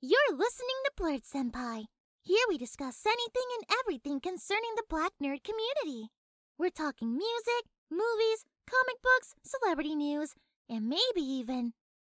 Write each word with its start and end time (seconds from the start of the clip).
You're 0.00 0.30
listening 0.30 0.76
to 0.84 1.02
Blerd 1.02 1.22
Senpai. 1.24 1.86
Here 2.22 2.44
we 2.48 2.56
discuss 2.56 3.04
anything 3.04 3.42
and 3.56 3.78
everything 3.80 4.20
concerning 4.20 4.70
the 4.76 4.84
black 4.88 5.10
nerd 5.20 5.42
community. 5.42 6.12
We're 6.56 6.70
talking 6.70 7.10
music, 7.18 7.64
movies, 7.90 8.44
comic 8.70 9.02
books, 9.02 9.34
celebrity 9.42 9.96
news, 9.96 10.34
and 10.70 10.88
maybe 10.88 11.20
even 11.20 11.72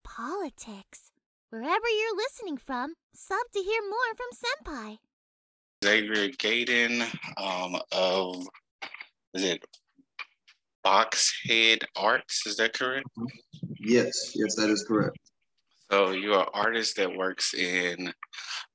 politics. 0.03 1.13
Wherever 1.51 1.87
you're 1.87 2.17
listening 2.17 2.57
from, 2.57 2.95
sub 3.15 3.49
to 3.53 3.59
hear 3.59 3.81
more 3.81 4.13
from 4.17 4.27
Senpai. 4.35 4.97
Xavier 5.81 6.33
Gaden 6.37 7.03
um, 7.37 7.81
of 7.93 8.45
is 9.33 9.43
it 9.45 9.63
Boxhead 10.85 11.83
Arts? 11.95 12.45
Is 12.45 12.57
that 12.57 12.73
correct? 12.73 13.07
Yes, 13.79 14.33
yes, 14.35 14.55
that 14.55 14.69
is 14.69 14.83
correct. 14.83 15.17
So 15.91 16.11
you're 16.11 16.39
an 16.39 16.45
artist 16.53 16.97
that 16.97 17.17
works 17.17 17.53
in 17.55 18.13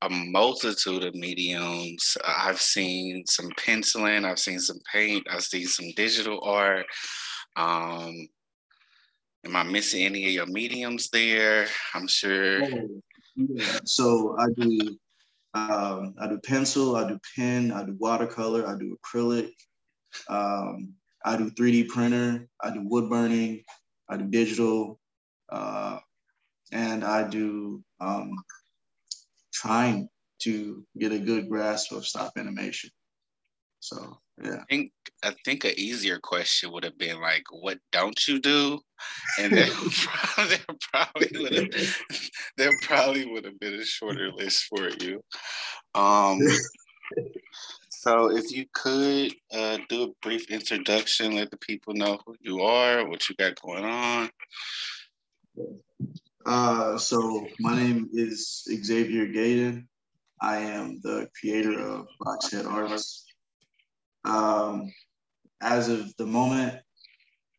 a 0.02 0.09
multitude 0.11 1.05
of 1.05 1.15
mediums. 1.15 2.16
I've 2.25 2.61
seen 2.61 3.25
some 3.27 3.51
penciling, 3.56 4.25
I've 4.25 4.41
seen 4.41 4.59
some 4.59 4.80
paint, 4.93 5.27
I've 5.30 5.42
seen 5.45 5.66
some 5.66 5.92
digital 5.97 6.41
art. 6.42 6.87
Um, 7.56 8.29
am 9.47 9.55
I 9.55 9.62
missing 9.62 10.05
any 10.05 10.27
of 10.27 10.33
your 10.33 10.47
mediums 10.47 11.09
there? 11.11 11.69
I'm 11.95 12.09
sure. 12.09 12.65
Oh. 12.65 12.89
So 13.84 14.37
I 14.39 14.47
do 14.56 14.98
um, 15.55 16.15
I 16.20 16.27
do 16.27 16.39
pencil, 16.45 16.97
I 16.97 17.09
do 17.09 17.19
pen, 17.37 17.70
I 17.70 17.84
do 17.84 17.97
watercolor, 18.01 18.67
I 18.67 18.77
do 18.77 18.98
acrylic, 18.98 19.51
um, 20.28 20.95
I 21.25 21.37
do 21.37 21.51
3D 21.53 21.89
printer, 21.89 22.48
I 22.61 22.70
do 22.70 22.81
wood 22.83 23.09
burning, 23.09 23.62
I 24.09 24.17
do 24.17 24.25
digital, 24.25 24.98
uh, 25.51 26.01
and 26.95 27.05
I 27.05 27.29
do 27.29 27.83
um, 28.01 28.30
trying 29.53 30.09
to 30.43 30.84
get 30.98 31.12
a 31.12 31.19
good 31.19 31.48
grasp 31.48 31.92
of 31.92 32.06
stop 32.06 32.33
animation. 32.39 32.91
So 33.81 34.19
yeah. 34.42 34.59
I 34.61 34.64
think 34.70 34.92
I 35.22 35.34
think 35.45 35.65
an 35.65 35.72
easier 35.77 36.19
question 36.19 36.72
would 36.72 36.84
have 36.84 36.97
been 36.97 37.20
like, 37.20 37.45
"What 37.50 37.78
don't 37.92 38.19
you 38.27 38.41
do?" 38.41 38.81
And 39.39 39.53
there 39.53 39.69
probably 40.92 41.42
would 41.42 41.55
have 41.55 41.97
there 42.56 42.72
probably 42.83 43.27
would 43.27 43.45
have 43.45 43.59
been 43.59 43.75
a 43.75 43.84
shorter 43.84 44.31
list 44.33 44.65
for 44.65 44.89
you. 45.00 45.20
Um, 45.95 46.39
so 47.91 48.31
if 48.31 48.50
you 48.50 48.67
could 48.72 49.34
uh, 49.53 49.78
do 49.89 50.05
a 50.05 50.12
brief 50.22 50.50
introduction, 50.50 51.37
let 51.37 51.50
the 51.50 51.59
people 51.59 51.95
know 51.95 52.19
who 52.25 52.34
you 52.41 52.61
are, 52.62 53.09
what 53.09 53.28
you 53.28 53.34
got 53.37 53.61
going 53.61 53.84
on. 53.84 54.31
Uh, 56.47 56.98
so 56.98 57.47
my 57.59 57.75
name 57.75 58.09
is 58.12 58.64
Xavier 58.69 59.27
Gaden. 59.27 59.87
I 60.42 60.59
am 60.59 61.00
the 61.03 61.27
creator 61.41 61.81
of 61.81 62.06
Boxhead 62.20 62.67
Arts. 62.67 63.25
Um, 64.27 64.92
as 65.62 65.89
of 65.89 66.15
the 66.17 66.27
moment, 66.27 66.81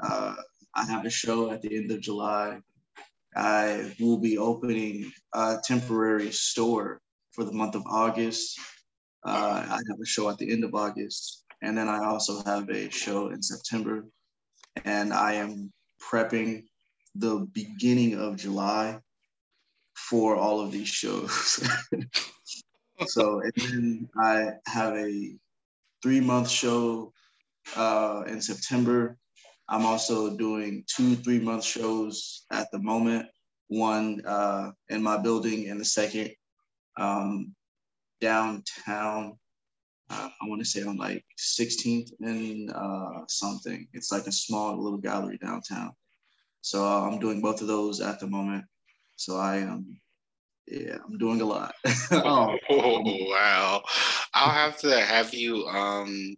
uh, 0.03 0.35
I 0.75 0.85
have 0.85 1.03
a 1.03 1.09
show 1.09 1.49
at 1.49 1.63
the 1.63 1.75
end 1.75 1.89
of 1.89 2.01
July. 2.01 2.59
I 3.35 3.91
will 3.99 4.19
be 4.19 4.37
opening 4.37 5.11
a 5.33 5.57
temporary 5.63 6.31
store 6.31 7.01
for 7.31 7.43
the 7.43 7.53
month 7.53 7.73
of 7.73 7.83
August. 7.87 8.59
Uh, 9.25 9.65
I 9.67 9.79
have 9.89 9.99
a 9.99 10.05
show 10.05 10.29
at 10.29 10.37
the 10.37 10.51
end 10.51 10.63
of 10.63 10.75
August, 10.75 11.43
and 11.63 11.75
then 11.75 11.89
I 11.89 12.05
also 12.05 12.43
have 12.43 12.69
a 12.69 12.91
show 12.91 13.29
in 13.29 13.41
September. 13.41 14.05
And 14.83 15.11
I 15.11 15.33
am 15.33 15.73
prepping 15.99 16.65
the 17.15 17.47
beginning 17.53 18.19
of 18.19 18.37
July 18.37 18.99
for 19.95 20.35
all 20.35 20.59
of 20.59 20.71
these 20.71 20.89
shows. 20.89 21.67
so, 23.07 23.41
and 23.41 23.53
then 23.55 24.09
I 24.21 24.51
have 24.67 24.93
a 24.95 25.35
three 26.03 26.19
month 26.19 26.49
show 26.49 27.13
uh, 27.75 28.23
in 28.27 28.41
September. 28.41 29.17
I'm 29.67 29.85
also 29.85 30.35
doing 30.35 30.83
two 30.87 31.15
three 31.15 31.39
month 31.39 31.63
shows 31.63 32.45
at 32.51 32.69
the 32.71 32.79
moment. 32.79 33.27
One 33.67 34.21
uh, 34.25 34.71
in 34.89 35.01
my 35.01 35.17
building, 35.17 35.69
and 35.69 35.79
the 35.79 35.85
second 35.85 36.31
um, 36.97 37.55
downtown. 38.21 39.37
Uh, 40.07 40.29
I 40.39 40.47
want 40.47 40.61
to 40.61 40.65
say 40.65 40.83
on 40.83 40.97
like 40.97 41.25
16th 41.39 42.11
and 42.19 42.71
uh, 42.71 43.25
something. 43.27 43.87
It's 43.93 44.11
like 44.11 44.27
a 44.27 44.31
small 44.31 44.77
little 44.79 44.99
gallery 44.99 45.39
downtown. 45.39 45.93
So 46.65 46.83
uh, 46.83 47.07
I'm 47.07 47.19
doing 47.19 47.41
both 47.41 47.61
of 47.61 47.67
those 47.67 48.01
at 48.01 48.19
the 48.19 48.25
moment. 48.25 48.65
So 49.17 49.37
I 49.37 49.57
am, 49.57 49.99
yeah, 50.65 50.97
I'm 51.05 51.15
doing 51.19 51.39
a 51.39 51.45
lot. 51.45 51.75
oh, 52.11 52.57
oh, 52.71 53.01
wow! 53.29 53.83
I'll 54.33 54.49
have 54.49 54.79
to 54.79 54.99
have 54.99 55.31
you 55.31 55.67
um, 55.67 56.35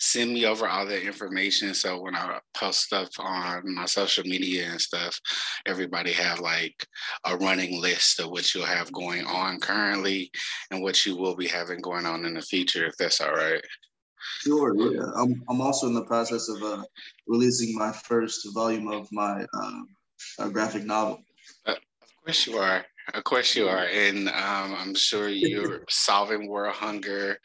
send 0.00 0.32
me 0.32 0.46
over 0.46 0.66
all 0.66 0.86
the 0.86 1.02
information 1.02 1.74
so 1.74 2.00
when 2.00 2.16
I 2.16 2.38
post 2.54 2.84
stuff 2.84 3.10
on 3.18 3.74
my 3.74 3.84
social 3.84 4.24
media 4.24 4.66
and 4.70 4.80
stuff, 4.80 5.20
everybody 5.66 6.12
have 6.12 6.40
like 6.40 6.86
a 7.26 7.36
running 7.36 7.78
list 7.78 8.18
of 8.18 8.30
what 8.30 8.54
you'll 8.54 8.64
have 8.64 8.90
going 8.92 9.26
on 9.26 9.60
currently 9.60 10.30
and 10.70 10.82
what 10.82 11.04
you 11.04 11.18
will 11.18 11.36
be 11.36 11.48
having 11.48 11.82
going 11.82 12.06
on 12.06 12.24
in 12.24 12.32
the 12.32 12.40
future, 12.40 12.86
if 12.86 12.96
that's 12.96 13.20
all 13.20 13.34
right. 13.34 13.62
Sure. 14.40 14.74
Yeah. 14.74 15.12
I'm, 15.16 15.42
I'm 15.48 15.60
also 15.60 15.86
in 15.86 15.94
the 15.94 16.04
process 16.04 16.48
of 16.48 16.62
uh, 16.62 16.82
releasing 17.26 17.76
my 17.76 17.92
first 17.92 18.46
volume 18.54 18.88
of 18.88 19.08
my 19.12 19.46
uh, 19.52 20.48
graphic 20.48 20.84
novel. 20.84 21.22
Uh, 21.66 21.72
of 21.72 21.78
course 22.24 22.46
you 22.46 22.58
are. 22.58 22.84
Of 23.14 23.22
course 23.22 23.54
you 23.54 23.68
are, 23.68 23.84
and 23.84 24.28
um, 24.28 24.74
I'm 24.76 24.94
sure 24.96 25.28
you're 25.28 25.84
solving 25.88 26.48
world 26.48 26.74
hunger 26.74 27.38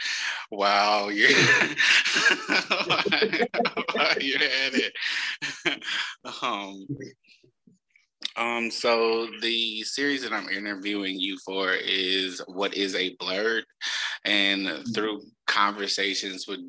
while 0.49 1.11
you're 1.11 1.29
while 3.93 4.17
you're 4.19 4.41
at 4.41 4.73
it. 4.73 4.93
um, 6.41 6.87
um, 8.37 8.71
so 8.71 9.27
the 9.41 9.83
series 9.83 10.23
that 10.23 10.33
I'm 10.33 10.49
interviewing 10.49 11.19
you 11.19 11.37
for 11.45 11.73
is 11.73 12.41
what 12.47 12.73
is 12.73 12.95
a 12.95 13.15
blerd, 13.17 13.61
and 14.25 14.83
through 14.95 15.21
conversations 15.51 16.47
with 16.47 16.59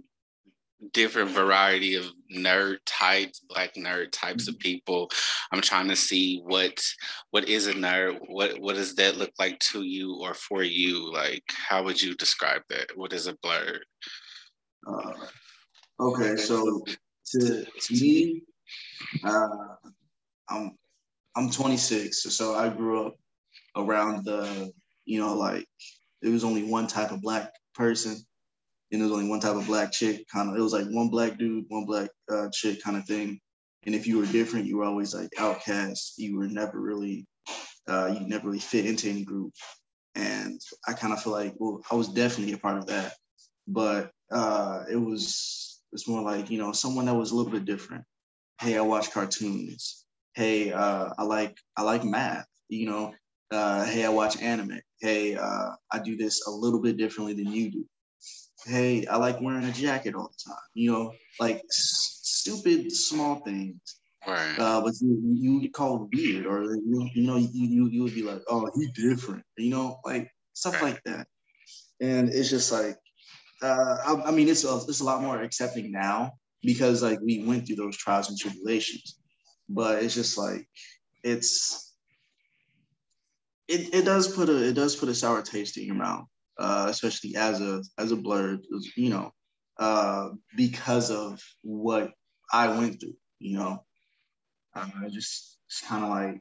different 0.93 1.31
variety 1.31 1.95
of 1.95 2.05
nerd 2.35 2.79
types 2.87 3.41
black 3.49 3.73
nerd 3.75 4.11
types 4.11 4.49
of 4.49 4.55
mm-hmm. 4.55 4.63
people. 4.63 5.11
I'm 5.53 5.61
trying 5.61 5.89
to 5.89 5.97
see 5.97 6.41
what 6.45 6.83
what 7.31 7.49
is 7.49 7.69
a 7.69 7.73
nerd? 7.73 8.19
What 8.27 8.59
what 8.61 8.75
does 8.77 8.95
that 8.97 9.17
look 9.17 9.31
like 9.39 9.59
to 9.71 9.83
you 9.83 10.19
or 10.21 10.35
for 10.35 10.63
you? 10.63 11.13
Like 11.13 11.45
how 11.49 11.85
would 11.85 12.03
you 12.03 12.15
describe 12.17 12.63
that? 12.71 12.89
What 12.97 13.13
is 13.13 13.27
a 13.29 13.35
blerd 13.35 13.81
uh, 14.87 15.13
okay 16.01 16.37
so 16.37 16.83
to, 17.27 17.65
to 17.65 17.95
me 17.95 18.43
uh, 19.25 19.49
i'm 20.49 20.77
i'm 21.37 21.51
26 21.51 22.23
so 22.23 22.55
i 22.55 22.69
grew 22.69 23.07
up 23.07 23.15
around 23.77 24.25
the 24.25 24.73
you 25.05 25.21
know 25.21 25.35
like 25.35 25.67
it 26.23 26.29
was 26.29 26.45
only 26.45 26.63
one 26.63 26.87
type 26.87 27.11
of 27.11 27.23
black 27.23 27.53
person 27.75 28.17
and 28.93 29.01
there 29.01 29.09
was 29.09 29.17
only 29.17 29.29
one 29.29 29.41
type 29.41 29.57
of 29.57 29.67
black 29.67 29.91
chick. 29.91 30.27
Kind 30.29 30.51
of, 30.51 30.57
it 30.57 30.61
was 30.61 30.75
like 30.75 30.87
one 30.87 31.09
black 31.09 31.39
dude, 31.39 31.65
one 31.69 31.87
black 31.87 32.11
uh, 32.31 32.49
chick 32.53 32.83
kind 32.83 32.97
of 32.97 33.07
thing. 33.07 33.41
And 33.85 33.95
if 33.95 34.07
you 34.07 34.19
were 34.19 34.27
different, 34.27 34.67
you 34.67 34.77
were 34.77 34.85
always 34.85 35.15
like 35.15 35.31
outcast. 35.39 36.15
You 36.19 36.37
were 36.37 36.47
never 36.47 36.79
really, 36.79 37.27
uh, 37.89 38.15
you 38.19 38.29
never 38.29 38.47
really 38.47 38.61
fit 38.61 38.87
into 38.87 39.09
any 39.09 39.25
group. 39.25 39.53
And 40.15 40.61
I 40.87 40.93
kind 40.93 41.13
of 41.13 41.23
feel 41.23 41.33
like, 41.33 41.55
well, 41.57 41.81
I 41.91 41.95
was 41.95 42.09
definitely 42.09 42.53
a 42.53 42.59
part 42.59 42.77
of 42.77 42.87
that, 42.89 43.15
but 43.67 44.11
uh, 44.31 44.85
it 44.91 44.97
was 44.97 45.81
it's 45.91 46.07
more 46.07 46.23
like 46.23 46.51
you 46.51 46.59
know 46.59 46.73
someone 46.73 47.07
that 47.07 47.15
was 47.15 47.31
a 47.31 47.35
little 47.35 47.51
bit 47.51 47.65
different. 47.65 48.05
Hey, 48.61 48.77
I 48.77 48.83
watch 48.83 49.11
cartoons. 49.11 50.05
Hey, 50.35 50.71
uh, 50.71 51.09
I 51.17 51.23
like 51.25 51.57
I 51.79 51.83
like 51.83 52.05
math. 52.05 52.47
You 52.69 52.91
know, 52.91 53.15
uh, 53.51 53.87
hey, 53.87 54.05
I 54.05 54.11
watch 54.11 54.41
anime. 54.41 54.81
Hey, 55.01 55.35
uh, 55.35 55.71
I 55.91 55.99
do 55.99 56.17
this 56.19 56.47
a 56.47 56.51
little 56.51 56.81
bit 56.81 56.99
differently 56.99 57.33
than 57.33 57.51
you 57.51 57.71
do 57.71 57.87
hey, 58.67 59.07
I 59.07 59.17
like 59.17 59.41
wearing 59.41 59.65
a 59.65 59.73
jacket 59.73 60.15
all 60.15 60.31
the 60.31 60.51
time. 60.51 60.63
You 60.75 60.93
know, 60.93 61.13
like 61.41 61.57
s- 61.57 62.21
stupid 62.23 62.93
small 62.93 63.37
things. 63.37 63.81
Right. 64.27 64.59
Uh, 64.59 64.81
but 64.81 64.95
you 65.01 65.21
you 65.35 65.61
get 65.63 65.73
called 65.73 66.13
weird, 66.15 66.47
or 66.47 66.63
you, 66.75 67.09
you 67.15 67.27
know 67.27 67.37
you, 67.37 67.49
you 67.53 67.89
you 67.89 68.03
would 68.05 68.15
be 68.15 68.23
like, 68.23 68.43
oh, 68.49 68.71
he 68.75 68.89
different. 68.93 69.45
You 69.57 69.71
know, 69.71 69.99
like 70.05 70.31
stuff 70.53 70.75
right. 70.75 70.95
like 70.95 71.03
that. 71.05 71.27
And 72.01 72.29
it's 72.29 72.51
just 72.51 72.73
like, 72.73 72.97
uh, 73.63 73.97
I, 74.07 74.23
I 74.27 74.31
mean, 74.31 74.49
it's 74.49 74.65
a, 74.65 74.77
it's 74.89 75.01
a 75.01 75.05
lot 75.05 75.23
more 75.23 75.41
accepting 75.41 75.93
now 75.93 76.33
because 76.63 77.03
like 77.03 77.21
we 77.21 77.45
went 77.45 77.67
through 77.67 77.77
those 77.77 77.97
trials 77.97 78.29
and 78.29 78.39
tribulations. 78.39 79.19
But 79.69 80.03
it's 80.03 80.15
just 80.15 80.39
like 80.39 80.69
it's 81.25 81.95
it, 83.69 83.95
it 83.95 84.05
does 84.05 84.35
put 84.35 84.49
a 84.49 84.69
it 84.69 84.75
does 84.75 84.97
put 84.97 85.09
a 85.09 85.15
sour 85.15 85.43
taste 85.43 85.79
in 85.79 85.85
your 85.85 85.95
mouth 85.95 86.27
uh, 86.59 86.87
especially 86.89 87.37
as 87.37 87.61
a 87.61 87.83
as 87.99 88.13
a 88.13 88.17
blerd, 88.17 88.61
you 88.97 89.11
know, 89.11 89.33
uh, 89.79 90.31
because 90.57 91.11
of 91.11 91.41
what 91.63 92.13
I 92.53 92.69
went 92.79 93.01
through. 93.01 93.17
You 93.39 93.59
know, 93.59 93.85
uh, 94.75 94.87
just 95.11 95.59
kind 95.89 96.05
of 96.05 96.11
like 96.11 96.41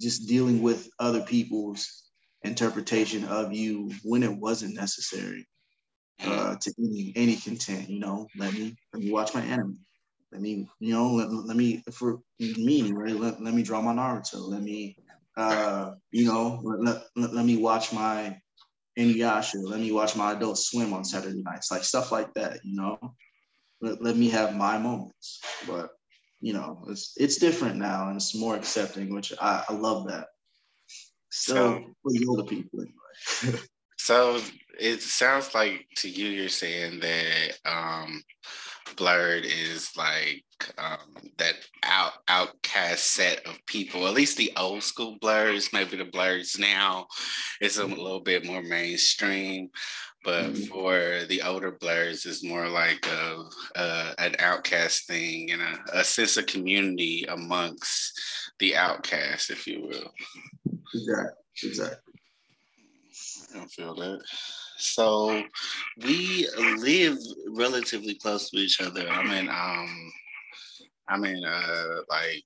just 0.00 0.28
dealing 0.28 0.62
with 0.62 0.88
other 0.98 1.20
people's 1.22 2.04
interpretation 2.42 3.24
of 3.24 3.52
you 3.52 3.92
when 4.02 4.22
it 4.22 4.34
wasn't 4.34 4.74
necessary 4.74 5.46
uh, 6.24 6.56
to 6.56 6.72
any 6.78 7.12
any 7.16 7.36
content. 7.36 7.88
You 7.90 8.00
know, 8.00 8.28
let 8.38 8.52
me 8.54 8.76
let 8.92 9.02
me 9.02 9.12
watch 9.12 9.34
my 9.34 9.42
anime. 9.42 9.78
Let 10.32 10.42
me, 10.42 10.68
you 10.78 10.92
know, 10.94 11.10
let, 11.14 11.32
let 11.32 11.56
me 11.56 11.82
for 11.92 12.20
me, 12.38 12.92
right? 12.92 13.16
Let, 13.16 13.42
let 13.42 13.52
me 13.52 13.62
draw 13.64 13.80
my 13.80 13.92
Naruto. 13.92 14.48
Let 14.48 14.62
me, 14.62 14.96
uh, 15.36 15.92
you 16.12 16.26
know, 16.26 16.60
let, 16.62 17.02
let, 17.16 17.34
let 17.34 17.44
me 17.44 17.56
watch 17.56 17.92
my 17.92 18.40
Inuyasha. 18.98 19.56
Let 19.62 19.80
me 19.80 19.92
watch 19.92 20.16
my 20.16 20.32
Adult 20.32 20.58
Swim 20.58 20.92
on 20.92 21.04
Saturday 21.04 21.42
nights, 21.42 21.70
like 21.70 21.84
stuff 21.84 22.12
like 22.12 22.32
that. 22.34 22.60
You 22.64 22.76
know, 22.76 22.98
let, 23.80 24.02
let 24.02 24.16
me 24.16 24.28
have 24.30 24.56
my 24.56 24.78
moments. 24.78 25.40
But 25.66 25.90
you 26.40 26.52
know, 26.52 26.84
it's 26.88 27.14
it's 27.16 27.36
different 27.36 27.76
now 27.76 28.08
and 28.08 28.16
it's 28.16 28.34
more 28.34 28.56
accepting, 28.56 29.14
which 29.14 29.32
I, 29.40 29.64
I 29.68 29.72
love 29.74 30.08
that. 30.08 30.28
So, 31.30 31.54
so 31.54 31.84
for 32.02 32.12
the 32.12 32.26
older 32.28 32.44
people 32.44 32.80
anyway. 32.80 33.58
so 33.98 34.40
it 34.78 35.02
sounds 35.02 35.54
like 35.54 35.86
to 35.96 36.08
you 36.08 36.28
you're 36.28 36.48
saying 36.48 37.00
that 37.00 37.58
um 37.66 38.22
blerd 38.96 39.44
is 39.44 39.90
like 39.96 40.44
um, 40.78 40.98
that 41.38 41.54
out 41.82 42.12
outcast 42.28 43.12
set 43.12 43.46
of 43.46 43.58
people. 43.66 44.06
At 44.06 44.14
least 44.14 44.36
the 44.36 44.52
old 44.56 44.82
school 44.82 45.18
blerds, 45.18 45.72
maybe 45.72 45.96
the 45.96 46.04
blerds 46.04 46.58
now 46.58 47.06
is 47.60 47.78
a 47.78 47.86
little 47.86 48.20
bit 48.20 48.44
more 48.44 48.62
mainstream. 48.62 49.70
But 50.22 50.52
mm-hmm. 50.52 50.64
for 50.64 51.24
the 51.28 51.40
older 51.42 51.72
blerds, 51.72 52.26
it's 52.26 52.44
more 52.44 52.68
like 52.68 53.06
a, 53.06 53.42
a 53.76 54.14
an 54.18 54.36
outcast 54.38 55.06
thing 55.06 55.50
and 55.50 55.62
a, 55.62 56.00
a 56.00 56.04
sense 56.04 56.36
of 56.36 56.46
community 56.46 57.24
amongst 57.28 58.20
the 58.58 58.76
outcast, 58.76 59.50
if 59.50 59.66
you 59.66 59.80
will. 59.82 60.12
Exactly. 60.94 61.30
Exactly. 61.62 62.12
I 63.56 63.66
feel 63.66 63.94
that. 63.94 64.20
So 64.80 65.42
we 65.98 66.48
live 66.78 67.18
relatively 67.50 68.14
close 68.14 68.50
to 68.50 68.56
each 68.56 68.80
other. 68.80 69.08
I 69.08 69.22
mean, 69.22 69.48
um, 69.48 70.12
I 71.08 71.18
mean, 71.18 71.44
uh, 71.44 72.00
like 72.08 72.42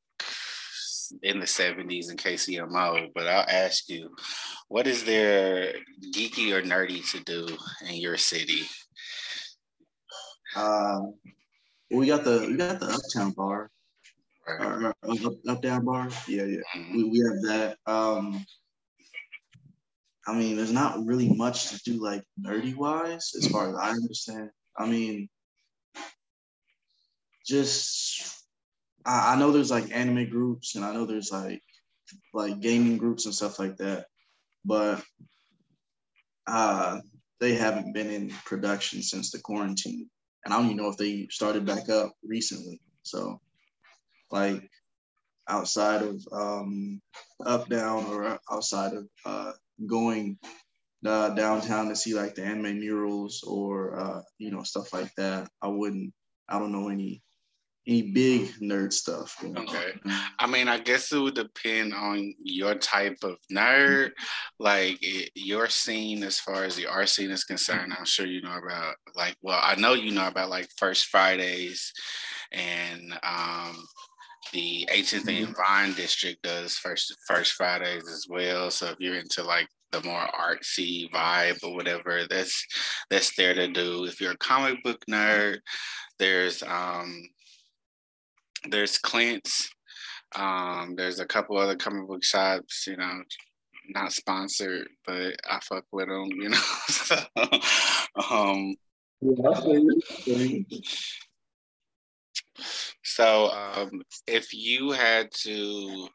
in 1.22 1.38
the 1.38 1.46
70s 1.46 2.10
in 2.10 2.16
KCMO, 2.16 3.10
but 3.14 3.28
I'll 3.28 3.46
ask 3.48 3.88
you, 3.88 4.14
what 4.68 4.86
is 4.86 5.04
there 5.04 5.74
geeky 6.12 6.52
or 6.52 6.62
nerdy 6.62 7.08
to 7.12 7.20
do 7.24 7.46
in 7.88 7.96
your 7.96 8.16
city? 8.16 8.62
Um, 10.56 11.14
we 11.90 12.06
got 12.06 12.24
the 12.24 12.46
we 12.48 12.56
got 12.56 12.80
the 12.80 12.86
Uptown 12.86 13.32
Bar, 13.32 13.70
right. 14.48 14.92
uh, 15.06 15.26
up, 15.26 15.32
up 15.48 15.62
down 15.62 15.84
bar. 15.84 16.08
Yeah, 16.28 16.44
yeah. 16.44 16.60
Mm-hmm. 16.76 16.96
We, 16.96 17.04
we 17.04 17.18
have 17.18 17.42
that. 17.42 17.76
Um, 17.86 18.44
I 20.26 20.34
mean, 20.34 20.56
there's 20.56 20.72
not 20.72 21.04
really 21.04 21.28
much 21.28 21.68
to 21.68 21.80
do 21.84 22.02
like 22.02 22.22
nerdy 22.40 22.74
wise, 22.74 23.32
as 23.36 23.46
far 23.48 23.68
as 23.68 23.76
I 23.76 23.90
understand. 23.90 24.50
I 24.78 24.86
mean, 24.86 25.28
just 27.46 28.44
I, 29.04 29.34
I 29.34 29.36
know 29.36 29.52
there's 29.52 29.70
like 29.70 29.94
anime 29.94 30.30
groups 30.30 30.76
and 30.76 30.84
I 30.84 30.92
know 30.92 31.04
there's 31.04 31.30
like 31.30 31.62
like 32.32 32.60
gaming 32.60 32.96
groups 32.96 33.26
and 33.26 33.34
stuff 33.34 33.58
like 33.58 33.76
that, 33.76 34.06
but 34.64 35.02
uh, 36.46 37.00
they 37.40 37.54
haven't 37.54 37.92
been 37.92 38.10
in 38.10 38.30
production 38.44 39.02
since 39.02 39.30
the 39.30 39.38
quarantine, 39.38 40.08
and 40.44 40.52
I 40.52 40.56
don't 40.56 40.66
even 40.66 40.76
know 40.76 40.88
if 40.88 40.96
they 40.96 41.26
started 41.30 41.66
back 41.66 41.88
up 41.88 42.12
recently. 42.22 42.80
So, 43.02 43.40
like 44.30 44.68
outside 45.48 46.02
of 46.02 46.22
um, 46.32 47.00
up 47.44 47.68
down 47.68 48.06
or 48.06 48.38
outside 48.50 48.94
of 48.94 49.08
uh, 49.24 49.52
going 49.86 50.38
uh, 51.06 51.30
downtown 51.30 51.88
to 51.88 51.96
see 51.96 52.14
like 52.14 52.34
the 52.34 52.42
anime 52.42 52.78
murals 52.78 53.42
or 53.46 53.98
uh, 53.98 54.22
you 54.38 54.50
know 54.50 54.62
stuff 54.62 54.92
like 54.92 55.10
that. 55.16 55.48
I 55.62 55.68
wouldn't. 55.68 56.12
I 56.48 56.58
don't 56.58 56.72
know 56.72 56.88
any 56.88 57.22
any 57.86 58.02
big 58.02 58.48
nerd 58.62 58.92
stuff. 58.92 59.36
Okay. 59.44 59.92
I 60.38 60.46
mean, 60.46 60.68
I 60.68 60.78
guess 60.78 61.12
it 61.12 61.18
would 61.18 61.34
depend 61.34 61.92
on 61.92 62.34
your 62.42 62.74
type 62.76 63.18
of 63.22 63.36
nerd. 63.52 64.12
Like 64.58 64.98
it, 65.02 65.30
your 65.34 65.68
scene, 65.68 66.22
as 66.22 66.38
far 66.38 66.64
as 66.64 66.76
the 66.76 66.86
art 66.86 67.10
scene 67.10 67.30
is 67.30 67.44
concerned, 67.44 67.92
I'm 67.96 68.06
sure 68.06 68.26
you 68.26 68.40
know 68.40 68.56
about. 68.56 68.94
Like, 69.14 69.36
well, 69.42 69.60
I 69.62 69.74
know 69.74 69.92
you 69.92 70.12
know 70.12 70.26
about 70.26 70.50
like 70.50 70.68
First 70.78 71.06
Fridays, 71.06 71.92
and 72.52 73.12
um, 73.22 73.84
the 74.52 74.88
18th 74.92 75.28
and 75.28 75.28
mm-hmm. 75.28 75.52
Vine 75.52 75.94
District 75.94 76.42
does 76.42 76.76
First 76.76 77.14
First 77.26 77.52
Fridays 77.52 78.08
as 78.08 78.26
well. 78.28 78.70
So 78.70 78.88
if 78.88 78.96
you're 78.98 79.18
into 79.18 79.42
like 79.42 79.68
the 79.92 80.02
more 80.02 80.26
artsy 80.38 81.10
vibe 81.10 81.62
or 81.62 81.74
whatever, 81.74 82.22
that's 82.28 82.66
that's 83.10 83.34
there 83.36 83.54
to 83.54 83.68
do. 83.68 84.04
If 84.04 84.20
you're 84.20 84.32
a 84.32 84.38
comic 84.38 84.82
book 84.82 85.04
nerd, 85.08 85.58
there's 86.18 86.62
um 86.62 87.22
there's 88.68 88.98
Clint's. 88.98 89.70
Um, 90.36 90.94
there's 90.96 91.20
a 91.20 91.26
couple 91.26 91.56
other 91.58 91.76
comic 91.76 92.08
book 92.08 92.24
shops, 92.24 92.86
you 92.88 92.96
know, 92.96 93.22
not 93.90 94.12
sponsored, 94.12 94.88
but 95.06 95.36
I 95.48 95.60
fuck 95.60 95.84
with 95.92 96.08
them, 96.08 96.28
you 96.32 96.48
know. 96.48 96.56
so, 96.88 97.16
um, 98.30 98.74
so 103.14 103.52
um, 103.52 104.02
if 104.26 104.52
you 104.52 104.90
had 104.90 105.30
to 105.42 106.08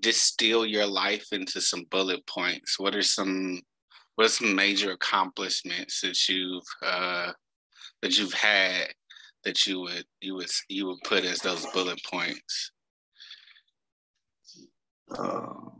distill 0.00 0.66
your 0.66 0.84
life 0.84 1.28
into 1.32 1.58
some 1.58 1.84
bullet 1.90 2.26
points, 2.26 2.78
what 2.78 2.94
are 2.94 3.02
some 3.02 3.62
what 4.16 4.26
are 4.26 4.28
some 4.28 4.54
major 4.54 4.92
accomplishments 4.92 6.02
that 6.02 6.28
you've 6.28 6.66
uh, 6.84 7.32
that 8.02 8.18
you've 8.18 8.34
had 8.34 8.88
that 9.44 9.66
you 9.66 9.80
would 9.80 10.04
you 10.20 10.34
would 10.34 10.50
you 10.68 10.86
would 10.86 11.00
put 11.02 11.24
as 11.24 11.38
those 11.38 11.64
bullet 11.72 12.00
points? 12.04 12.72
Um, 15.16 15.75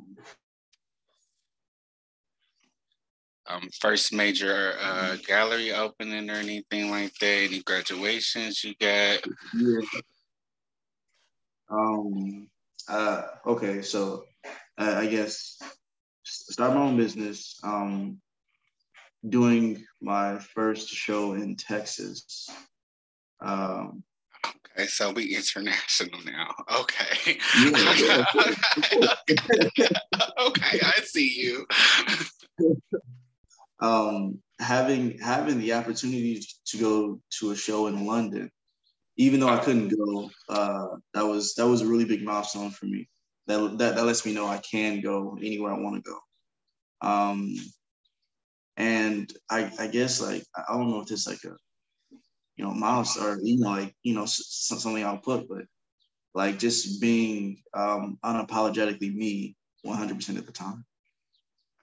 um, 3.49 3.69
first 3.81 4.13
major 4.13 4.75
uh, 4.81 5.17
gallery 5.27 5.73
opening 5.73 6.31
or 6.31 6.35
anything 6.35 6.91
like 6.91 7.13
that? 7.21 7.49
Any 7.49 7.63
graduations 7.63 8.65
you 8.65 8.75
got? 8.81 9.21
Yeah. 9.57 9.81
Um. 11.71 12.49
Uh. 12.89 13.23
Okay. 13.47 13.83
So, 13.83 14.25
uh, 14.79 14.95
I 14.97 15.07
guess 15.07 15.59
start 16.25 16.75
my 16.75 16.81
own 16.81 16.97
business. 16.97 17.59
Um. 17.63 18.21
Doing 19.29 19.85
my 20.01 20.39
first 20.39 20.89
show 20.89 21.33
in 21.33 21.57
Texas. 21.57 22.49
Um, 23.41 24.03
okay, 24.47 24.87
so 24.87 25.13
we 25.13 25.35
international 25.35 26.21
now. 26.25 26.55
Okay. 26.81 27.39
Yeah, 27.59 28.25
okay, 30.41 30.81
I 30.83 31.01
see 31.05 31.33
you. 31.37 31.67
um, 33.81 34.39
having 34.59 35.19
having 35.19 35.59
the 35.59 35.75
opportunity 35.75 36.43
to 36.67 36.79
go 36.79 37.21
to 37.39 37.51
a 37.51 37.57
show 37.57 37.87
in 37.87 38.07
London, 38.07 38.51
even 39.17 39.41
though 39.41 39.49
I 39.49 39.59
couldn't 39.59 39.89
go, 39.89 40.31
uh, 40.49 40.87
that 41.15 41.25
was 41.27 41.55
that 41.55 41.67
was 41.67 41.83
a 41.83 41.87
really 41.87 42.05
big 42.05 42.25
milestone 42.25 42.71
for 42.71 42.87
me. 42.87 43.09
That 43.47 43.79
that, 43.79 43.97
that 43.97 44.07
lets 44.07 44.25
me 44.25 44.33
know 44.33 44.47
I 44.47 44.59
can 44.59 45.01
go 45.01 45.37
anywhere 45.41 45.73
I 45.73 45.79
want 45.79 46.05
to 46.05 46.11
go. 46.11 47.09
Um, 47.09 47.55
and 48.77 49.33
I 49.51 49.71
I 49.79 49.87
guess 49.89 50.21
like 50.21 50.45
I 50.57 50.73
don't 50.73 50.91
know 50.91 51.01
if 51.01 51.11
it's 51.11 51.27
like 51.27 51.45
a 51.45 51.57
you 52.57 52.65
know, 52.65 52.73
miles 52.73 53.17
or 53.17 53.39
you 53.43 53.59
know, 53.59 53.71
like 53.71 53.95
you 54.03 54.15
know, 54.15 54.25
something 54.27 55.05
I'll 55.05 55.19
put, 55.19 55.49
but 55.49 55.65
like 56.35 56.59
just 56.59 57.01
being 57.01 57.63
um, 57.75 58.19
unapologetically 58.25 59.15
me 59.15 59.57
100% 59.87 60.39
of 60.39 60.47
the 60.47 60.53
time. 60.53 60.85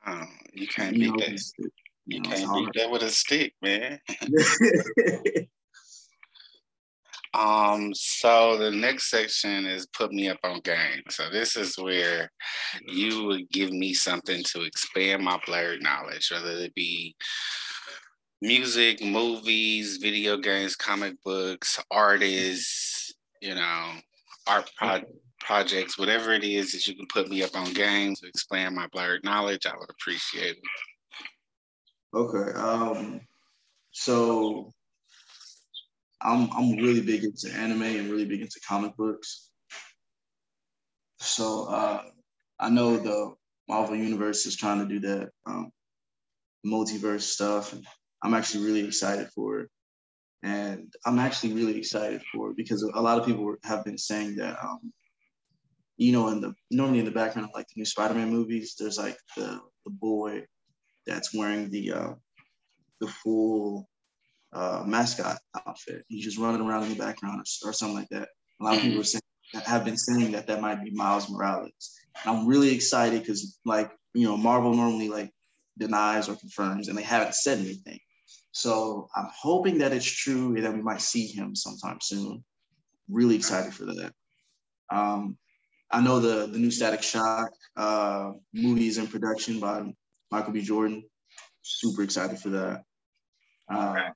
Oh, 0.05 0.25
you 0.53 0.67
can't 0.67 0.95
you 0.95 1.11
beat 1.11 1.19
know, 1.19 1.25
that. 1.25 1.71
You, 2.05 2.17
you 2.17 2.21
know, 2.21 2.29
can't 2.29 2.53
beat 2.73 2.81
that 2.81 2.91
with 2.91 3.03
a 3.03 3.09
stick, 3.09 3.53
man. 3.61 3.99
um. 7.33 7.93
So 7.93 8.57
the 8.57 8.71
next 8.71 9.09
section 9.09 9.65
is 9.65 9.87
put 9.87 10.11
me 10.11 10.29
up 10.29 10.39
on 10.43 10.59
game. 10.61 11.03
So 11.09 11.29
this 11.29 11.55
is 11.55 11.77
where 11.77 12.31
you 12.87 13.25
would 13.25 13.49
give 13.49 13.71
me 13.71 13.93
something 13.93 14.43
to 14.43 14.63
expand 14.63 15.23
my 15.23 15.37
blerd 15.47 15.81
knowledge, 15.81 16.29
whether 16.31 16.51
it 16.51 16.75
be 16.75 17.15
music, 18.41 19.01
movies, 19.01 19.97
video 19.97 20.37
games, 20.37 20.75
comic 20.75 21.15
books, 21.23 21.79
artists, 21.89 23.13
you 23.41 23.55
know, 23.55 23.91
art 24.47 24.69
pro- 24.77 25.01
projects, 25.39 25.97
whatever 25.97 26.33
it 26.33 26.43
is 26.43 26.71
that 26.73 26.85
you 26.87 26.95
can 26.95 27.07
put 27.07 27.29
me 27.29 27.43
up 27.43 27.55
on 27.55 27.71
games 27.73 28.19
to 28.19 28.27
expand 28.27 28.75
my 28.75 28.87
blerd 28.87 29.23
knowledge, 29.23 29.65
I 29.65 29.73
would 29.77 29.89
appreciate 29.89 30.57
it. 30.57 30.63
Okay. 32.13 32.51
Um, 32.53 33.21
so 33.91 34.71
I'm 36.21 36.49
I'm 36.51 36.77
really 36.77 37.01
big 37.01 37.23
into 37.23 37.51
anime 37.55 37.81
and 37.81 38.09
really 38.11 38.25
big 38.25 38.41
into 38.41 38.59
comic 38.67 38.95
books. 38.95 39.49
So 41.19 41.65
uh, 41.65 42.03
I 42.59 42.69
know 42.69 42.97
the 42.97 43.33
Marvel 43.67 43.95
Universe 43.95 44.45
is 44.45 44.55
trying 44.55 44.79
to 44.79 44.85
do 44.85 44.99
that 45.07 45.29
um, 45.45 45.71
multiverse 46.65 47.21
stuff. 47.21 47.73
And 47.73 47.85
I'm 48.21 48.33
actually 48.33 48.65
really 48.65 48.85
excited 48.85 49.29
for 49.29 49.61
it. 49.61 49.69
And 50.43 50.93
I'm 51.05 51.19
actually 51.19 51.53
really 51.53 51.77
excited 51.77 52.21
for 52.33 52.51
it 52.51 52.57
because 52.57 52.83
a 52.83 53.01
lot 53.01 53.17
of 53.17 53.25
people 53.25 53.55
have 53.63 53.85
been 53.85 53.97
saying 53.97 54.35
that, 54.35 54.57
um, 54.61 54.91
you 55.95 56.11
know, 56.11 56.27
in 56.27 56.41
the 56.41 56.53
normally 56.69 56.99
in 56.99 57.05
the 57.05 57.11
background 57.11 57.47
of 57.47 57.55
like 57.55 57.67
the 57.69 57.75
new 57.77 57.85
Spider-Man 57.85 58.29
movies, 58.29 58.75
there's 58.77 58.97
like 58.97 59.17
the 59.37 59.59
the 59.85 59.91
boy 59.91 60.43
that's 61.05 61.33
wearing 61.33 61.69
the 61.69 61.93
uh, 61.93 62.13
the 62.99 63.07
full 63.07 63.89
uh, 64.53 64.83
mascot 64.85 65.39
outfit. 65.67 66.05
He's 66.07 66.23
just 66.23 66.37
running 66.37 66.61
around 66.61 66.83
in 66.83 66.89
the 66.89 66.95
background 66.95 67.39
or, 67.39 67.69
or 67.69 67.73
something 67.73 67.97
like 67.97 68.09
that. 68.09 68.29
A 68.61 68.63
lot 68.63 68.75
of 68.75 68.81
people 68.81 69.03
saying, 69.03 69.21
have 69.65 69.83
been 69.83 69.97
saying 69.97 70.31
that 70.31 70.47
that 70.47 70.61
might 70.61 70.83
be 70.83 70.91
Miles 70.91 71.29
Morales. 71.29 71.99
And 72.23 72.35
I'm 72.35 72.47
really 72.47 72.73
excited 72.73 73.21
because, 73.21 73.59
like, 73.65 73.91
you 74.13 74.27
know, 74.27 74.37
Marvel 74.37 74.73
normally 74.73 75.09
like 75.09 75.31
denies 75.77 76.29
or 76.29 76.35
confirms, 76.35 76.87
and 76.87 76.97
they 76.97 77.03
haven't 77.03 77.35
said 77.35 77.59
anything. 77.59 77.99
So 78.51 79.09
I'm 79.15 79.29
hoping 79.35 79.79
that 79.79 79.91
it's 79.91 80.05
true 80.05 80.55
and 80.55 80.63
that 80.63 80.73
we 80.73 80.81
might 80.81 81.01
see 81.01 81.25
him 81.25 81.55
sometime 81.55 81.97
soon. 82.01 82.43
Really 83.09 83.35
excited 83.35 83.73
for 83.73 83.85
that. 83.85 84.13
Um, 84.91 85.37
I 85.91 86.01
know 86.01 86.19
the 86.19 86.47
the 86.47 86.59
new 86.59 86.71
Static 86.71 87.03
Shock 87.03 87.51
uh, 87.75 88.31
movie 88.53 88.87
is 88.87 88.97
in 88.97 89.07
production 89.07 89.59
by 89.59 89.93
Michael 90.33 90.53
B. 90.53 90.61
Jordan. 90.61 91.03
Super 91.61 92.01
excited 92.01 92.39
for 92.39 92.49
that. 92.49 92.83
Uh, 93.69 94.09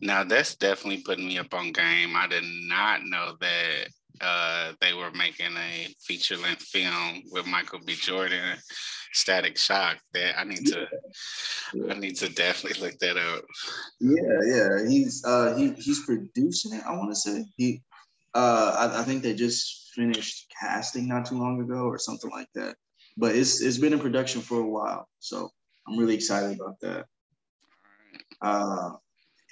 now 0.00 0.22
that's 0.22 0.54
definitely 0.54 1.02
putting 1.02 1.26
me 1.26 1.38
up 1.38 1.52
on 1.52 1.72
game. 1.72 2.14
I 2.14 2.28
did 2.28 2.44
not 2.68 3.00
know 3.04 3.34
that 3.40 3.88
uh, 4.20 4.72
they 4.80 4.94
were 4.94 5.10
making 5.10 5.56
a 5.56 5.88
feature 6.00 6.36
length 6.36 6.62
film 6.62 7.22
with 7.32 7.48
Michael 7.48 7.80
B. 7.84 7.94
Jordan, 7.94 8.56
Static 9.12 9.58
Shock. 9.58 9.98
That 10.14 10.38
I 10.38 10.44
need 10.44 10.66
to, 10.66 10.86
yeah. 11.74 11.92
I 11.92 11.98
need 11.98 12.16
to 12.18 12.28
definitely 12.28 12.80
look 12.80 12.98
that 13.00 13.16
up. 13.16 13.44
Yeah, 14.00 14.38
yeah, 14.44 14.88
he's 14.88 15.24
uh, 15.26 15.56
he 15.56 15.72
he's 15.72 16.04
producing 16.04 16.74
it. 16.74 16.84
I 16.86 16.96
want 16.96 17.10
to 17.10 17.16
say 17.16 17.44
he, 17.56 17.82
uh, 18.34 18.76
I, 18.78 19.00
I 19.00 19.02
think 19.02 19.24
they 19.24 19.34
just 19.34 19.90
finished 19.94 20.46
casting 20.60 21.08
not 21.08 21.26
too 21.26 21.38
long 21.38 21.60
ago 21.60 21.86
or 21.86 21.98
something 21.98 22.30
like 22.30 22.48
that. 22.54 22.76
But 23.16 23.34
it's 23.34 23.60
it's 23.60 23.78
been 23.78 23.92
in 23.92 23.98
production 23.98 24.42
for 24.42 24.60
a 24.60 24.66
while, 24.66 25.08
so 25.18 25.50
I'm 25.86 25.98
really 25.98 26.14
excited 26.14 26.58
about 26.58 26.78
that. 26.80 27.06
Uh, 28.42 28.90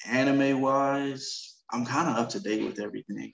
anime 0.06 0.60
wise, 0.60 1.56
I'm 1.70 1.86
kind 1.86 2.08
of 2.08 2.16
up 2.16 2.28
to 2.30 2.40
date 2.40 2.64
with 2.64 2.80
everything. 2.80 3.32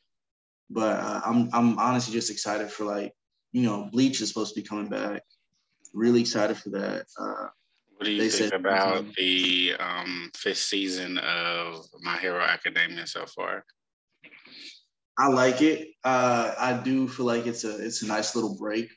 But 0.68 1.00
uh, 1.00 1.20
I'm 1.24 1.50
I'm 1.52 1.78
honestly 1.78 2.12
just 2.12 2.30
excited 2.30 2.70
for 2.70 2.84
like 2.84 3.12
you 3.52 3.62
know 3.62 3.88
Bleach 3.90 4.20
is 4.20 4.28
supposed 4.28 4.54
to 4.54 4.60
be 4.60 4.66
coming 4.66 4.88
back. 4.88 5.22
Really 5.92 6.20
excited 6.20 6.56
for 6.56 6.70
that. 6.70 7.06
Uh, 7.18 7.48
what 7.96 8.06
do 8.06 8.12
you 8.12 8.30
think 8.30 8.54
about 8.54 9.04
the 9.16 9.74
um, 9.78 10.30
fifth 10.34 10.58
season 10.58 11.18
of 11.18 11.84
My 12.00 12.16
Hero 12.16 12.40
Academia 12.40 13.06
so 13.06 13.26
far? 13.26 13.64
I 15.18 15.28
like 15.28 15.60
it. 15.60 15.88
Uh, 16.02 16.54
I 16.58 16.80
do 16.82 17.08
feel 17.08 17.26
like 17.26 17.46
it's 17.46 17.64
a 17.64 17.84
it's 17.84 18.02
a 18.02 18.06
nice 18.06 18.34
little 18.34 18.56
break 18.56 18.88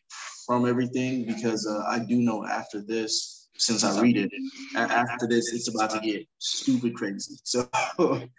from 0.54 0.70
everything 0.70 1.26
because 1.26 1.66
uh, 1.68 1.84
I 1.88 1.98
do 2.00 2.18
know 2.18 2.46
after 2.46 2.80
this 2.80 3.48
since 3.58 3.84
I 3.84 4.00
read 4.00 4.18
it. 4.18 4.32
After 4.76 5.28
this, 5.28 5.52
it's 5.52 5.68
about 5.68 5.90
to 5.92 6.00
get 6.00 6.28
stupid 6.38 6.96
crazy. 6.96 7.36
So. 7.44 7.68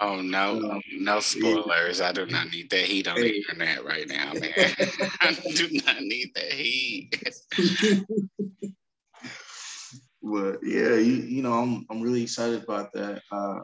oh 0.00 0.20
no, 0.20 0.80
no 0.98 1.20
spoilers! 1.20 2.00
I 2.00 2.10
do 2.12 2.26
not 2.26 2.50
need 2.50 2.70
that 2.70 2.80
heat 2.80 3.06
on 3.06 3.14
the 3.16 3.36
internet 3.36 3.84
right 3.84 4.08
now, 4.08 4.32
man. 4.32 4.52
I 5.20 5.36
do 5.54 5.68
not 5.86 6.00
need 6.00 6.34
that 6.34 6.52
heat. 6.52 7.22
but 10.22 10.58
yeah, 10.64 10.96
you, 10.96 11.22
you 11.36 11.42
know, 11.42 11.52
I'm 11.52 11.86
I'm 11.88 12.00
really 12.00 12.24
excited 12.24 12.64
about 12.64 12.92
that. 12.94 13.22
Uh, 13.30 13.60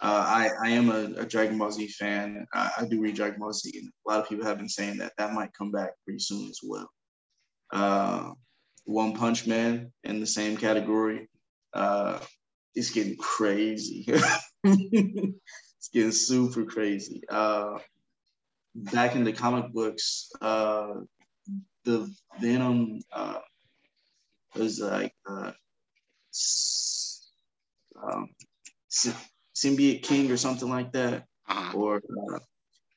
uh, 0.00 0.24
I, 0.26 0.50
I 0.62 0.68
am 0.70 0.90
a, 0.90 1.20
a, 1.20 1.26
Dragon 1.26 1.58
Ball 1.58 1.70
Z 1.70 1.88
fan. 1.88 2.46
I, 2.52 2.70
I, 2.78 2.84
do 2.84 3.00
read 3.00 3.16
Dragon 3.16 3.38
Ball 3.38 3.52
Z, 3.52 3.72
and 3.78 3.88
a 3.88 4.10
lot 4.10 4.20
of 4.20 4.28
people 4.28 4.44
have 4.44 4.58
been 4.58 4.68
saying 4.68 4.98
that 4.98 5.12
that 5.16 5.32
might 5.32 5.54
come 5.56 5.70
back 5.70 5.90
pretty 6.04 6.18
soon 6.18 6.48
as 6.48 6.60
well. 6.62 6.90
Uh, 7.72 8.32
one 8.84 9.14
Punch 9.14 9.46
Man 9.46 9.92
in 10.04 10.20
the 10.20 10.26
same 10.26 10.56
category. 10.56 11.28
Uh, 11.72 12.18
it's 12.74 12.90
getting 12.90 13.16
crazy. 13.16 14.04
it's 14.64 15.88
getting 15.92 16.12
super 16.12 16.64
crazy. 16.64 17.22
Uh, 17.28 17.78
back 18.74 19.14
in 19.14 19.24
the 19.24 19.32
comic 19.32 19.72
books, 19.72 20.30
uh, 20.40 20.94
the 21.84 22.12
Venom 22.40 23.00
was 24.54 24.80
like 24.80 25.14
uh, 25.28 25.52
um, 28.02 28.28
Symbiote 29.56 30.02
King 30.02 30.30
or 30.30 30.36
something 30.36 30.68
like 30.68 30.92
that. 30.92 31.24
Uh-huh. 31.48 31.76
Or 31.76 31.96
uh, 31.96 32.38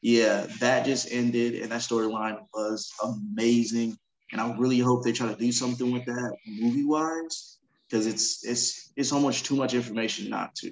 yeah, 0.01 0.45
that 0.59 0.85
just 0.85 1.11
ended, 1.11 1.55
and 1.55 1.71
that 1.71 1.81
storyline 1.81 2.37
was 2.53 2.91
amazing 3.03 3.97
and 4.31 4.41
I 4.41 4.55
really 4.57 4.79
hope 4.79 5.03
they 5.03 5.11
try 5.11 5.27
to 5.27 5.35
do 5.35 5.51
something 5.51 5.91
with 5.91 6.05
that 6.05 6.35
movie 6.45 6.85
wise 6.85 7.57
because 7.89 8.05
it's 8.05 8.45
it's 8.45 8.91
it's 8.95 9.11
almost 9.11 9.45
too 9.45 9.55
much 9.55 9.73
information 9.73 10.29
not 10.29 10.55
to. 10.55 10.71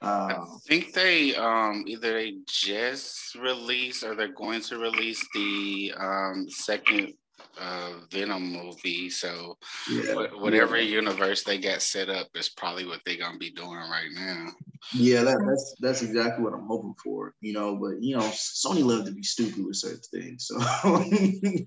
Uh, 0.00 0.34
I 0.34 0.56
think 0.66 0.92
they 0.92 1.34
um, 1.36 1.84
either 1.86 2.12
they 2.14 2.34
just 2.48 3.36
released 3.36 4.02
or 4.02 4.16
they're 4.16 4.32
going 4.32 4.62
to 4.62 4.78
release 4.78 5.24
the 5.34 5.92
um, 5.96 6.46
second 6.48 7.14
uh, 7.60 7.92
Venom 8.10 8.52
movie. 8.52 9.10
So 9.10 9.56
yeah, 9.90 10.14
whatever 10.34 10.76
yeah. 10.76 10.96
universe 10.96 11.42
they 11.42 11.58
got 11.58 11.82
set 11.82 12.08
up 12.08 12.28
is 12.34 12.48
probably 12.48 12.86
what 12.86 13.00
they're 13.04 13.18
gonna 13.18 13.38
be 13.38 13.50
doing 13.50 13.70
right 13.70 14.10
now. 14.14 14.48
Yeah, 14.94 15.22
that, 15.22 15.38
that's 15.46 15.74
that's 15.80 16.02
exactly 16.02 16.44
what 16.44 16.54
I'm 16.54 16.66
hoping 16.66 16.94
for. 17.02 17.34
You 17.40 17.52
know, 17.52 17.76
but 17.76 18.02
you 18.02 18.16
know, 18.16 18.24
Sony 18.24 18.84
love 18.84 19.06
to 19.06 19.12
be 19.12 19.22
stupid 19.22 19.64
with 19.64 19.76
certain 19.76 20.00
things. 20.12 20.48
So 20.48 20.58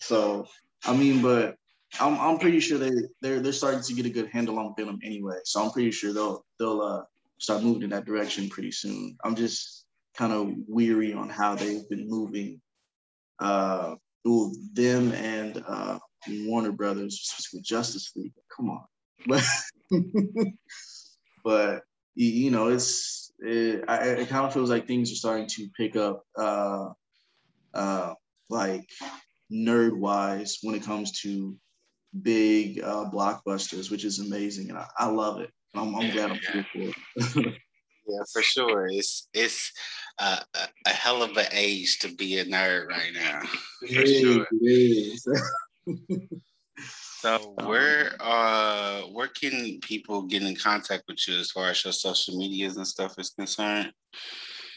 So 0.00 0.46
I 0.84 0.96
mean, 0.96 1.22
but 1.22 1.56
I'm 2.00 2.18
I'm 2.18 2.38
pretty 2.38 2.60
sure 2.60 2.78
they 2.78 2.90
they're 3.22 3.40
they're 3.40 3.52
starting 3.52 3.82
to 3.82 3.94
get 3.94 4.06
a 4.06 4.10
good 4.10 4.28
handle 4.30 4.58
on 4.58 4.74
Venom 4.76 4.98
anyway. 5.04 5.36
So 5.44 5.62
I'm 5.62 5.70
pretty 5.70 5.90
sure 5.90 6.12
they'll 6.12 6.44
they'll 6.58 6.80
uh, 6.80 7.02
start 7.38 7.62
moving 7.62 7.82
in 7.82 7.90
that 7.90 8.06
direction 8.06 8.48
pretty 8.48 8.72
soon. 8.72 9.16
I'm 9.24 9.36
just 9.36 9.84
kind 10.16 10.32
of 10.32 10.52
weary 10.66 11.12
on 11.12 11.28
how 11.28 11.54
they've 11.54 11.88
been 11.88 12.08
moving. 12.08 12.60
Uh, 13.38 13.94
them 14.24 15.12
and 15.12 15.62
uh, 15.66 15.98
Warner 16.28 16.72
Brothers 16.72 17.50
with 17.52 17.64
Justice 17.64 18.12
League. 18.16 18.32
Come 18.56 18.70
on, 18.70 18.84
but 19.26 19.42
but 21.44 21.82
you 22.14 22.50
know 22.50 22.68
it's 22.68 23.32
it, 23.38 23.84
it 23.88 24.28
kind 24.28 24.46
of 24.46 24.52
feels 24.52 24.70
like 24.70 24.86
things 24.86 25.12
are 25.12 25.16
starting 25.16 25.46
to 25.48 25.68
pick 25.76 25.96
up. 25.96 26.22
Uh, 26.36 26.90
uh, 27.74 28.14
like 28.48 28.88
nerd 29.52 29.96
wise 29.96 30.58
when 30.62 30.74
it 30.74 30.82
comes 30.82 31.20
to 31.22 31.56
big 32.22 32.80
uh, 32.82 33.08
blockbusters, 33.10 33.90
which 33.90 34.04
is 34.04 34.18
amazing, 34.18 34.70
and 34.70 34.78
I, 34.78 34.86
I 34.98 35.06
love 35.06 35.40
it. 35.40 35.50
I'm, 35.74 35.94
I'm 35.94 36.10
glad 36.10 36.32
I'm 36.32 36.40
here 36.52 36.66
for 36.72 37.38
it. 37.46 37.54
yeah, 38.10 38.22
for 38.32 38.42
sure. 38.42 38.86
It's 38.86 39.28
it's 39.34 39.72
uh, 40.18 40.40
a, 40.54 40.68
a, 40.86 40.90
hell 40.90 41.22
of 41.22 41.36
an 41.36 41.46
age 41.52 41.98
to 42.00 42.14
be 42.14 42.38
a 42.38 42.44
nerd 42.44 42.88
right 42.88 43.12
now. 43.14 43.42
For 43.80 44.06
sure. 44.06 44.46
so 47.20 47.54
where 47.64 48.16
uh 48.20 49.02
where 49.12 49.28
can 49.28 49.80
people 49.80 50.22
get 50.22 50.42
in 50.42 50.56
contact 50.56 51.04
with 51.08 51.26
you 51.26 51.38
as 51.38 51.50
far 51.50 51.70
as 51.70 51.84
your 51.84 51.92
social 51.92 52.36
medias 52.36 52.76
and 52.76 52.86
stuff 52.86 53.18
is 53.18 53.30
concerned? 53.30 53.92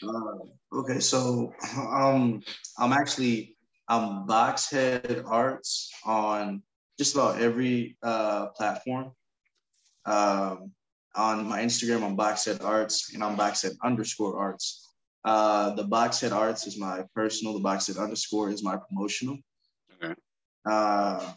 Uh, 0.02 0.78
okay, 0.78 1.00
so 1.00 1.52
um 1.76 2.42
I'm 2.78 2.92
actually 2.92 3.56
I'm 3.88 4.26
Boxhead 4.26 5.24
Arts 5.26 5.90
on 6.04 6.62
just 6.98 7.14
about 7.14 7.40
every 7.40 7.96
uh, 8.02 8.46
platform. 8.48 9.12
Um, 10.06 10.72
on 11.14 11.48
my 11.48 11.60
Instagram, 11.60 12.02
I'm 12.02 12.16
Boxhead 12.16 12.64
Arts, 12.64 13.12
and 13.14 13.22
I'm 13.22 13.36
Boxhead 13.36 13.76
underscore 13.82 14.38
Arts. 14.38 14.92
Uh, 15.24 15.74
the 15.74 15.84
Boxhead 15.84 16.32
Arts 16.32 16.66
is 16.66 16.78
my 16.78 17.04
personal. 17.14 17.54
The 17.54 17.68
Boxhead 17.68 17.98
underscore 17.98 18.50
is 18.50 18.62
my 18.62 18.76
promotional. 18.76 19.38
Okay. 20.02 20.14
Uh, 20.66 21.32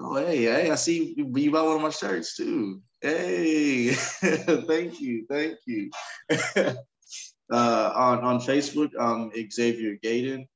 oh, 0.00 0.16
hey, 0.16 0.42
hey! 0.42 0.70
I 0.70 0.74
see 0.74 1.14
you 1.16 1.30
you 1.36 1.50
bought 1.50 1.66
one 1.66 1.76
of 1.76 1.82
my 1.82 1.90
shirts 1.90 2.36
too. 2.36 2.80
Hey, 3.00 3.90
thank 3.90 5.00
you, 5.00 5.26
thank 5.28 5.58
you. 5.66 5.90
uh, 6.56 6.74
on 7.50 8.20
on 8.20 8.40
Facebook, 8.40 8.90
um, 8.98 9.30
Xavier 9.50 9.98
Gaden 10.02 10.46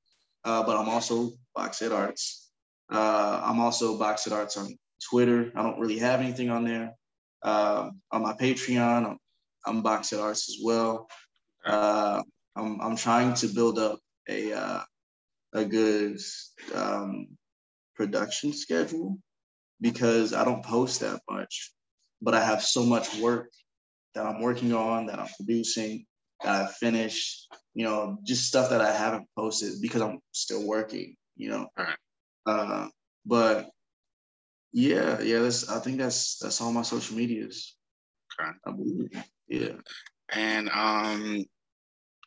uh, 0.45 0.63
but 0.65 0.77
I'm 0.77 0.89
also 0.89 1.33
Boxhead 1.57 1.93
Arts. 1.93 2.51
Uh, 2.91 3.41
I'm 3.45 3.61
also 3.61 3.99
Boxhead 3.99 4.33
Arts 4.33 4.57
on 4.57 4.79
Twitter. 5.09 5.53
I 5.55 5.63
don't 5.63 5.79
really 5.79 5.99
have 5.99 6.21
anything 6.21 6.51
on 6.51 6.65
there. 6.65 6.95
Uh, 7.43 7.91
on 8.11 8.23
my 8.23 8.33
Patreon, 8.35 9.17
I'm, 9.67 9.83
I'm 9.83 9.87
Arts 9.87 10.13
as 10.13 10.57
well. 10.63 11.09
Uh, 11.65 12.23
I'm, 12.57 12.81
I'm 12.81 12.97
trying 12.97 13.35
to 13.35 13.49
build 13.49 13.79
up 13.79 13.99
a 14.29 14.53
uh, 14.53 14.81
a 15.53 15.65
good 15.65 16.19
um, 16.75 17.27
production 17.97 18.53
schedule 18.53 19.19
because 19.81 20.33
I 20.33 20.45
don't 20.45 20.65
post 20.65 21.01
that 21.01 21.21
much, 21.29 21.73
but 22.23 22.35
I 22.35 22.45
have 22.45 22.63
so 22.63 22.85
much 22.85 23.17
work 23.19 23.51
that 24.15 24.27
I'm 24.27 24.41
working 24.41 24.73
on, 24.75 25.07
that 25.07 25.19
I'm 25.19 25.29
producing, 25.37 26.07
that 26.43 26.65
I 26.65 26.67
finished, 26.67 27.49
you 27.75 27.85
know, 27.85 28.19
just 28.25 28.47
stuff 28.47 28.71
that 28.71 28.81
I 28.81 28.93
haven't 28.93 29.27
posted 29.37 29.81
because 29.81 30.03
I'm 30.03 30.19
still 30.33 30.67
working, 30.67 31.17
you 31.37 31.51
know. 31.51 31.69
Right. 31.77 31.97
Uh, 32.47 32.89
but 33.25 33.71
yeah, 34.73 35.21
yeah, 35.21 35.41
that's 35.41 35.69
I 35.69 35.81
think 35.81 35.99
that's 35.99 36.39
that's 36.39 36.61
all 36.61 36.73
my 36.73 36.83
social 36.83 37.17
medias. 37.17 37.77
Okay. 38.41 38.51
I 38.67 38.71
believe. 38.71 39.25
Yeah. 39.49 39.77
And 40.33 40.69
um 40.71 41.45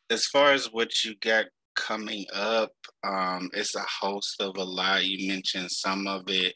as 0.10 0.26
far 0.26 0.52
as 0.52 0.72
what 0.72 1.04
you 1.04 1.16
got 1.22 1.46
coming 1.76 2.26
up, 2.34 2.72
um, 3.04 3.50
it's 3.54 3.76
a 3.76 3.86
host 4.02 4.36
of 4.40 4.58
a 4.58 4.64
lot. 4.64 5.06
You 5.06 5.28
mentioned 5.28 5.72
some 5.72 6.08
of 6.08 6.24
it, 6.28 6.54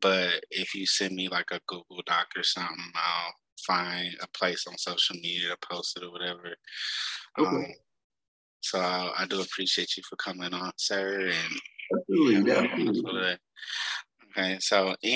but 0.00 0.44
if 0.50 0.74
you 0.74 0.86
send 0.86 1.14
me 1.14 1.28
like 1.28 1.50
a 1.50 1.60
Google 1.66 2.02
Doc 2.06 2.28
or 2.36 2.42
something, 2.42 2.92
I'll 2.94 3.34
find 3.66 4.14
a 4.20 4.28
place 4.36 4.66
on 4.68 4.78
social 4.78 5.16
media 5.16 5.48
to 5.48 5.68
post 5.68 5.96
it 5.96 6.04
or 6.04 6.12
whatever. 6.12 6.54
Okay. 7.38 7.48
Um, 7.48 7.66
so 8.60 8.78
I, 8.78 9.12
I 9.18 9.26
do 9.26 9.40
appreciate 9.40 9.96
you 9.96 10.02
for 10.08 10.16
coming 10.16 10.54
on, 10.54 10.70
sir. 10.76 11.28
And 11.28 11.60
Absolutely, 11.94 12.50
yeah, 12.50 12.62
definitely. 12.62 13.36
Okay, 14.30 14.56
so 14.60 14.94
in 15.02 15.10